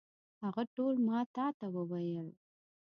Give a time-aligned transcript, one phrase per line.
[0.43, 2.27] هغه ټول ما تا ته وویل.